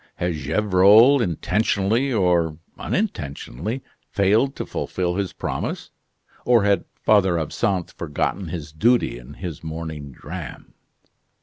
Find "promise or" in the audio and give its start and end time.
5.31-6.63